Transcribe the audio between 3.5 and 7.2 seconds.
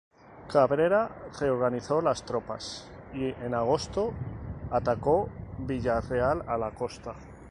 agosto atacó Villareal, a la costa.